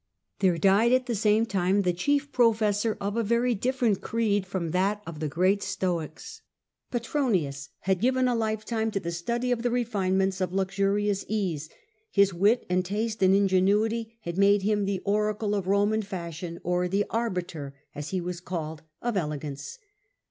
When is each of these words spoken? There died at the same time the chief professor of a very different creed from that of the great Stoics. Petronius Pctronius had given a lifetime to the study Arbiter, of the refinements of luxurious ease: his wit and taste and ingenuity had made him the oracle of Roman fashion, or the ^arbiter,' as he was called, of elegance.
There 0.39 0.57
died 0.57 0.91
at 0.93 1.05
the 1.05 1.13
same 1.13 1.45
time 1.45 1.83
the 1.83 1.93
chief 1.93 2.31
professor 2.31 2.97
of 2.99 3.15
a 3.15 3.21
very 3.23 3.53
different 3.53 4.01
creed 4.01 4.47
from 4.47 4.71
that 4.71 5.03
of 5.05 5.19
the 5.19 5.27
great 5.27 5.61
Stoics. 5.61 6.41
Petronius 6.89 7.67
Pctronius 7.67 7.69
had 7.81 8.01
given 8.01 8.27
a 8.27 8.33
lifetime 8.33 8.89
to 8.89 8.99
the 8.99 9.11
study 9.11 9.51
Arbiter, 9.51 9.59
of 9.59 9.63
the 9.63 9.69
refinements 9.69 10.41
of 10.41 10.53
luxurious 10.53 11.23
ease: 11.27 11.69
his 12.09 12.33
wit 12.33 12.65
and 12.67 12.83
taste 12.83 13.21
and 13.21 13.35
ingenuity 13.35 14.17
had 14.21 14.39
made 14.39 14.63
him 14.63 14.85
the 14.85 15.03
oracle 15.05 15.53
of 15.53 15.67
Roman 15.67 16.01
fashion, 16.01 16.59
or 16.63 16.87
the 16.87 17.05
^arbiter,' 17.11 17.73
as 17.93 18.09
he 18.09 18.19
was 18.19 18.39
called, 18.39 18.81
of 19.03 19.15
elegance. 19.15 19.77